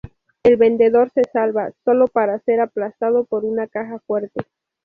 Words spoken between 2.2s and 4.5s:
ser aplastado por una Caja Fuerte.